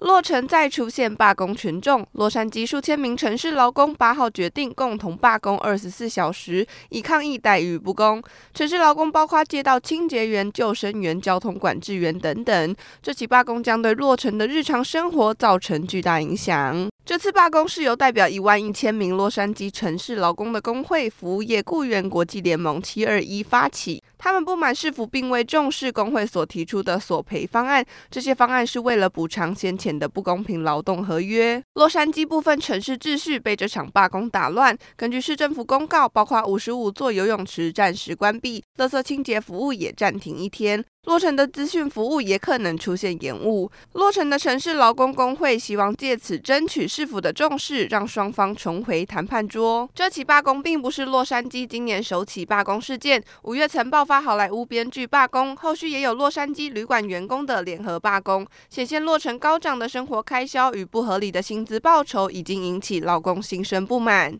[0.00, 8.22] 洛城再出现罢工群众，洛杉矶数千名城市劳工八号决定共同罢工二十四小时，以抗议待遇不公。
[8.54, 12.74] 城市劳工包括街道清洁员、救生员、交通管制员等等。
[13.02, 16.88] 这起罢工将对洛城的日常生活造成巨大影响。
[17.04, 24.02] 这次罢工是由代表一万一千名洛杉矶城市劳工的工会——服务业雇员国际联盟七二一发起。
[24.22, 31.62] 他们不满市府并未重视工会所提出的索赔方案，这些方案是为了补偿先前的不公平劳动合约。
[31.72, 34.76] 洛杉矶部分城市秩序被这场罢工打乱。
[34.94, 40.84] 根据市政府公告，包括五十五座游泳池暂时关闭，垃圾清洁服务也暂停一天。
[41.06, 43.70] 洛城的资讯服务也可能出现延误。
[43.94, 49.88] 洛城的城市劳工工会希望借此争取市府的重视，让双方重回谈判桌。
[49.94, 58.46] 这起罢工并不是洛杉矶今年首起罢工事件，五月曾爆发好莱坞编剧罢工，后续也有洛杉矶旅馆员工的联合罢工。
[58.68, 64.38] 显现洛城高涨的生活开销与不合理的薪资报酬已经引起劳工心生不满。